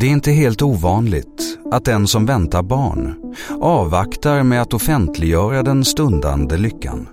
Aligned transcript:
Det 0.00 0.06
är 0.06 0.10
inte 0.10 0.30
helt 0.30 0.62
ovanligt 0.62 1.58
att 1.72 1.84
den 1.84 2.06
som 2.06 2.26
väntar 2.26 2.62
barn 2.62 3.14
avvaktar 3.60 4.42
med 4.42 4.62
att 4.62 4.74
offentliggöra 4.74 5.62
den 5.62 5.84
stundande 5.84 6.56
lyckan. 6.56 7.08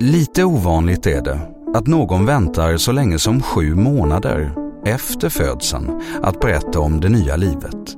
Lite 0.00 0.44
ovanligt 0.44 1.06
är 1.06 1.22
det 1.22 1.40
att 1.74 1.86
någon 1.86 2.26
väntar 2.26 2.76
så 2.76 2.92
länge 2.92 3.18
som 3.18 3.42
sju 3.42 3.74
månader 3.74 4.52
efter 4.84 5.28
födseln 5.28 6.00
att 6.22 6.40
berätta 6.40 6.80
om 6.80 7.00
det 7.00 7.08
nya 7.08 7.36
livet. 7.36 7.96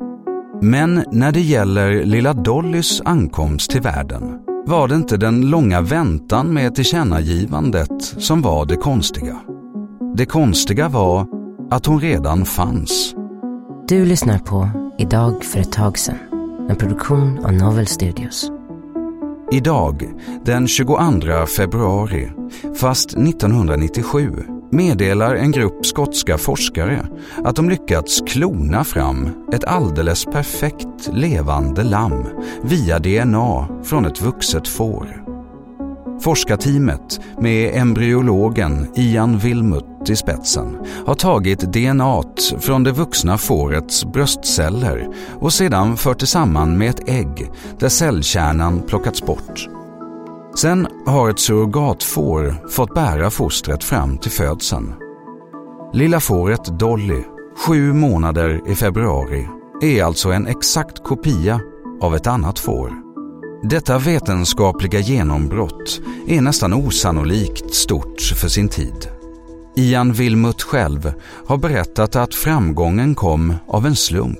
Men 0.62 1.04
när 1.12 1.32
det 1.32 1.40
gäller 1.40 2.04
lilla 2.04 2.32
Dollys 2.32 3.02
ankomst 3.04 3.70
till 3.70 3.82
världen 3.82 4.38
var 4.66 4.88
det 4.88 4.94
inte 4.94 5.16
den 5.16 5.50
långa 5.50 5.80
väntan 5.80 6.54
med 6.54 6.74
tillkännagivandet 6.74 8.02
som 8.02 8.42
var 8.42 8.66
det 8.66 8.76
konstiga. 8.76 9.36
Det 10.16 10.26
konstiga 10.26 10.88
var 10.88 11.26
att 11.70 11.86
hon 11.86 12.00
redan 12.00 12.44
fanns. 12.44 13.14
Du 13.88 14.04
lyssnar 14.04 14.38
på 14.38 14.70
Idag 14.98 15.44
för 15.44 15.60
ett 15.60 15.72
tag 15.72 15.98
sedan, 15.98 16.18
en 16.70 16.76
produktion 16.76 17.44
av 17.44 17.52
Novel 17.52 17.86
Studios. 17.86 18.50
Idag, 19.52 20.10
den 20.44 20.68
22 20.68 21.46
februari, 21.46 22.32
fast 22.80 23.10
1997, 23.10 24.32
meddelar 24.70 25.34
en 25.34 25.52
grupp 25.52 25.86
skotska 25.86 26.38
forskare 26.38 27.08
att 27.44 27.56
de 27.56 27.70
lyckats 27.70 28.22
klona 28.26 28.84
fram 28.84 29.28
ett 29.52 29.64
alldeles 29.64 30.24
perfekt 30.24 31.10
levande 31.12 31.84
lamm 31.84 32.26
via 32.62 32.98
DNA 32.98 33.68
från 33.84 34.06
ett 34.06 34.22
vuxet 34.22 34.68
får. 34.68 35.27
Forskarteamet 36.20 37.20
med 37.40 37.74
embryologen 37.74 38.88
Ian 38.94 39.38
Wilmut 39.38 40.10
i 40.10 40.16
spetsen 40.16 40.76
har 41.06 41.14
tagit 41.14 41.60
DNA 41.60 42.22
från 42.60 42.84
det 42.84 42.92
vuxna 42.92 43.38
fårets 43.38 44.04
bröstceller 44.04 45.08
och 45.40 45.52
sedan 45.52 45.96
fört 45.96 46.20
det 46.20 46.26
samman 46.26 46.78
med 46.78 46.90
ett 46.90 47.08
ägg 47.08 47.50
där 47.78 47.88
cellkärnan 47.88 48.82
plockats 48.86 49.22
bort. 49.22 49.68
Sen 50.58 50.88
har 51.06 51.30
ett 51.30 51.38
surrogatfår 51.38 52.68
fått 52.68 52.94
bära 52.94 53.30
fostret 53.30 53.84
fram 53.84 54.18
till 54.18 54.30
födseln. 54.30 54.94
Lilla 55.92 56.20
fåret 56.20 56.78
Dolly, 56.78 57.22
sju 57.66 57.92
månader 57.92 58.60
i 58.70 58.74
februari, 58.74 59.48
är 59.82 60.04
alltså 60.04 60.30
en 60.32 60.46
exakt 60.46 61.04
kopia 61.04 61.60
av 62.00 62.16
ett 62.16 62.26
annat 62.26 62.58
får. 62.58 63.07
Detta 63.62 63.98
vetenskapliga 63.98 65.00
genombrott 65.00 66.00
är 66.26 66.40
nästan 66.40 66.72
osannolikt 66.74 67.74
stort 67.74 68.20
för 68.20 68.48
sin 68.48 68.68
tid. 68.68 69.08
Ian 69.76 70.12
Wilmut 70.12 70.62
själv 70.62 71.12
har 71.46 71.56
berättat 71.56 72.16
att 72.16 72.34
framgången 72.34 73.14
kom 73.14 73.54
av 73.66 73.86
en 73.86 73.96
slump. 73.96 74.38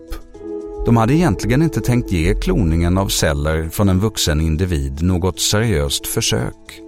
De 0.87 0.97
hade 0.97 1.15
egentligen 1.15 1.63
inte 1.63 1.81
tänkt 1.81 2.13
ge 2.13 2.35
kloningen 2.35 2.99
av 2.99 3.09
celler 3.09 3.69
från 3.69 3.89
en 3.89 4.01
vuxen 4.01 4.41
individ 4.41 5.03
något 5.03 5.41
seriöst 5.41 6.07
försök. 6.07 6.81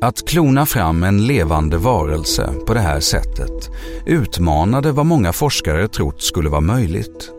Att 0.00 0.28
klona 0.28 0.66
fram 0.66 1.02
en 1.02 1.26
levande 1.26 1.76
varelse 1.76 2.54
på 2.66 2.74
det 2.74 2.80
här 2.80 3.00
sättet 3.00 3.70
utmanade 4.06 4.92
vad 4.92 5.06
många 5.06 5.32
forskare 5.32 5.88
trott 5.88 6.22
skulle 6.22 6.48
vara 6.48 6.60
möjligt. 6.60 7.33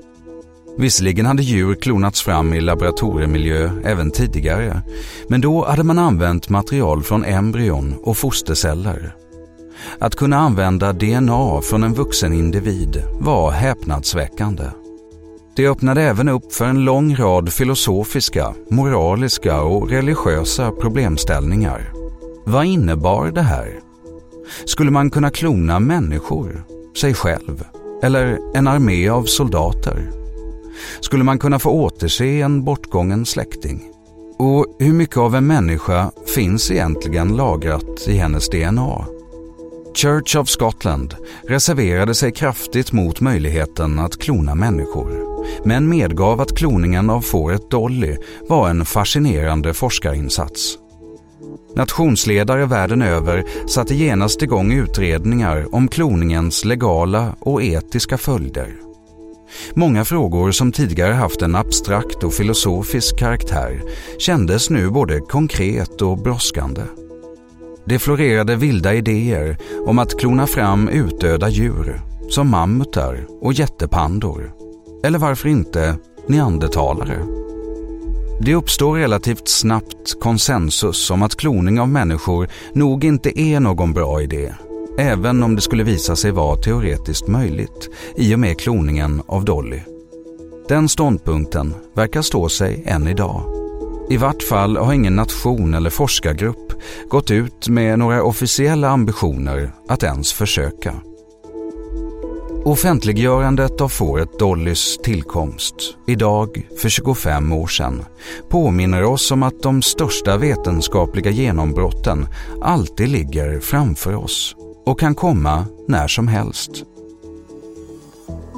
Visserligen 0.78 1.26
hade 1.26 1.44
djur 1.44 1.76
klonats 1.76 2.22
fram 2.22 2.54
i 2.54 2.62
laboratoriemiljö 2.62 3.70
även 3.84 4.12
tidigare, 4.12 4.82
men 5.28 5.42
då 5.42 5.66
hade 5.66 5.84
man 5.84 6.00
använt 6.00 6.50
material 6.50 7.04
från 7.04 7.26
embryon 7.26 7.96
och 8.04 8.18
fosterceller. 8.18 9.16
Att 10.00 10.16
kunna 10.16 10.38
använda 10.38 10.94
DNA 10.94 11.62
från 11.62 11.84
en 11.84 11.94
vuxen 11.94 12.34
individ 12.34 13.04
var 13.20 13.52
häpnadsväckande. 13.52 14.64
Det 15.56 15.68
öppnade 15.68 16.02
även 16.02 16.30
upp 16.30 16.54
för 16.54 16.66
en 16.66 16.86
lång 16.86 17.16
rad 17.16 17.54
filosofiska, 17.54 18.54
moraliska 18.70 19.62
och 19.62 19.90
religiösa 19.90 20.72
problemställningar. 20.72 21.92
Vad 22.46 22.66
innebar 22.66 23.32
det 23.32 23.42
här? 23.42 23.80
Skulle 24.66 24.92
man 24.92 25.10
kunna 25.10 25.30
klona 25.30 25.80
människor, 25.80 26.64
sig 26.98 27.14
själv 27.14 27.64
eller 28.04 28.40
en 28.56 28.68
armé 28.68 29.10
av 29.10 29.24
soldater? 29.24 30.25
Skulle 31.00 31.24
man 31.24 31.40
kunna 31.40 31.60
få 31.60 31.70
återse 31.70 32.42
en 32.42 32.64
bortgången 32.64 33.26
släkting? 33.26 33.84
Och 34.38 34.66
hur 34.80 34.94
mycket 34.94 35.18
av 35.18 35.36
en 35.36 35.48
människa 35.48 36.12
finns 36.36 36.72
egentligen 36.72 37.36
lagrat 37.36 38.08
i 38.08 38.18
hennes 38.18 38.50
DNA? 38.50 39.06
Church 39.96 40.36
of 40.36 40.50
Scotland 40.50 41.16
reserverade 41.48 42.16
sig 42.16 42.32
kraftigt 42.32 42.92
mot 42.92 43.22
möjligheten 43.22 44.00
att 44.00 44.18
klona 44.18 44.56
människor 44.56 45.36
men 45.64 45.90
medgav 45.90 46.42
att 46.42 46.58
kloningen 46.58 47.10
av 47.10 47.22
fåret 47.22 47.70
Dolly 47.70 48.18
var 48.50 48.70
en 48.70 48.86
fascinerande 48.86 49.74
forskarinsats. 49.74 50.78
Nationsledare 51.76 52.66
världen 52.66 53.02
över 53.02 53.44
satte 53.68 53.96
genast 53.96 54.42
igång 54.42 54.72
utredningar 54.72 55.76
om 55.76 55.88
kloningens 55.88 56.66
legala 56.66 57.36
och 57.40 57.64
etiska 57.64 58.18
följder. 58.18 58.76
Många 59.74 60.06
frågor 60.06 60.52
som 60.52 60.72
tidigare 60.72 61.14
haft 61.14 61.42
en 61.42 61.56
abstrakt 61.56 62.24
och 62.24 62.34
filosofisk 62.34 63.20
karaktär 63.20 63.82
kändes 64.18 64.70
nu 64.70 64.90
både 64.90 65.20
konkret 65.20 66.02
och 66.02 66.18
brådskande. 66.18 66.82
Det 67.86 68.00
florerade 68.00 68.56
vilda 68.56 68.94
idéer 68.94 69.58
om 69.86 70.00
att 70.00 70.20
klona 70.20 70.48
fram 70.48 70.90
utdöda 70.90 71.50
djur 71.50 72.02
som 72.30 72.50
mammutar 72.50 73.28
och 73.42 73.54
jättepandor. 73.54 74.52
Eller 75.04 75.20
varför 75.20 75.50
inte 75.50 75.96
neandertalare? 76.28 77.26
Det 78.42 78.56
uppstår 78.56 78.96
relativt 78.96 79.48
snabbt 79.48 80.20
konsensus 80.20 81.12
om 81.12 81.24
att 81.24 81.36
kloning 81.36 81.80
av 81.80 81.90
människor 81.90 82.50
nog 82.74 83.04
inte 83.04 83.40
är 83.40 83.60
någon 83.60 83.94
bra 83.94 84.22
idé, 84.22 84.54
även 84.98 85.44
om 85.44 85.56
det 85.56 85.62
skulle 85.62 85.84
visa 85.84 86.16
sig 86.16 86.32
vara 86.32 86.58
teoretiskt 86.58 87.28
möjligt 87.28 87.90
i 88.16 88.36
och 88.36 88.40
med 88.40 88.60
kloningen 88.60 89.22
av 89.28 89.46
Dolly. 89.46 89.80
Den 90.68 90.90
ståndpunkten 90.90 91.74
verkar 91.94 92.22
stå 92.22 92.50
sig 92.50 92.84
än 92.86 93.08
idag. 93.08 93.42
I 94.10 94.18
vart 94.18 94.44
fall 94.44 94.78
har 94.78 94.94
ingen 94.94 95.16
nation 95.16 95.74
eller 95.74 95.90
forskargrupp 95.90 96.74
gått 97.10 97.32
ut 97.32 97.68
med 97.68 98.00
några 98.00 98.24
officiella 98.24 98.90
ambitioner 98.90 99.72
att 99.88 100.04
ens 100.04 100.34
försöka. 100.34 100.94
Offentliggörandet 102.66 103.82
av 103.82 103.90
fåret 103.90 104.40
Dollys 104.40 104.98
tillkomst, 104.98 105.76
idag 106.08 106.68
för 106.82 106.90
25 106.90 107.52
år 107.52 107.68
sedan, 107.68 108.06
påminner 108.50 109.04
oss 109.04 109.32
om 109.32 109.44
att 109.44 109.64
de 109.64 109.82
största 109.82 110.38
vetenskapliga 110.38 111.32
genombrotten 111.32 112.28
alltid 112.62 113.10
ligger 113.10 113.60
framför 113.60 114.16
oss 114.16 114.56
och 114.86 115.00
kan 115.00 115.16
komma 115.16 115.66
när 115.88 116.08
som 116.08 116.28
helst. 116.28 116.72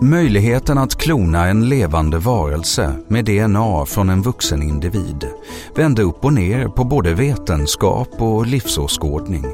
Möjligheten 0.01 0.77
att 0.77 0.95
klona 0.95 1.47
en 1.47 1.69
levande 1.69 2.18
varelse 2.18 2.94
med 3.07 3.25
DNA 3.25 3.85
från 3.85 4.09
en 4.09 4.21
vuxen 4.21 4.63
individ 4.63 5.27
vände 5.75 6.01
upp 6.01 6.25
och 6.25 6.33
ner 6.33 6.68
på 6.68 6.83
både 6.83 7.13
vetenskap 7.13 8.21
och 8.21 8.45
livsåskådning. 8.45 9.45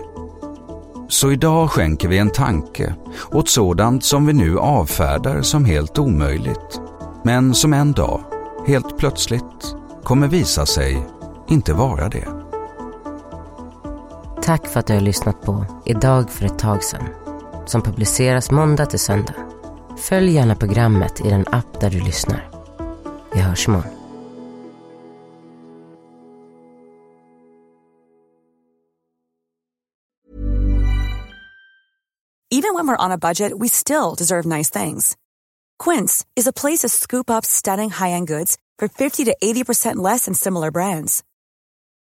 Så 1.10 1.32
idag 1.32 1.70
skänker 1.70 2.08
vi 2.08 2.18
en 2.18 2.30
tanke 2.30 2.96
åt 3.32 3.50
sådant 3.50 4.04
som 4.04 4.26
vi 4.26 4.34
nu 4.34 4.60
avfärdar 4.60 5.42
som 5.42 5.66
helt 5.66 6.00
omöjligt, 6.00 6.82
men 7.24 7.54
som 7.54 7.74
en 7.74 7.92
dag, 7.92 8.22
helt 8.68 8.98
plötsligt, 8.98 9.76
kommer 10.04 10.28
visa 10.28 10.66
sig 10.66 11.08
inte 11.48 11.74
vara 11.74 12.10
det. 12.10 12.43
Tack 14.46 14.68
för 14.68 14.80
att 14.80 14.88
du 14.88 14.94
har 14.94 15.02
lyssnat 15.02 15.42
på 15.42 15.66
Idag 15.86 16.30
för 16.32 16.46
ett 16.46 16.60
tag 16.60 16.84
sedan, 16.84 17.08
som 17.66 17.82
publiceras 17.82 18.52
måndag 18.52 18.86
till 18.86 19.00
söndag. 19.00 19.36
Följ 19.98 20.32
gärna 20.32 20.56
programmet 20.56 21.26
i 21.26 21.30
den 21.30 21.46
app 21.48 21.80
där 21.82 21.90
du 21.90 22.00
lyssnar. 22.00 22.50
Vi 23.34 23.40
hörs 23.40 23.68
imorgon. 23.68 23.94
Even 32.52 32.76
when 32.76 32.88
we're 32.88 33.06
on 33.06 33.12
a 33.12 33.18
budget, 33.18 33.52
we 33.60 33.70
still 33.70 34.16
deserve 34.18 34.46
nice 34.58 34.84
things. 34.84 35.18
Quince 35.84 36.26
is 36.36 36.48
a 36.48 36.54
place 36.54 36.82
to 36.82 36.90
scoop 36.90 37.30
up 37.30 37.46
stunning 37.46 37.90
high-end 37.90 38.28
goods 38.28 38.58
for 38.80 38.88
50 38.88 39.26
to 39.26 39.36
80% 39.44 39.96
less 39.96 40.26
than 40.26 40.36
similar 40.36 40.72
brands. 40.72 41.24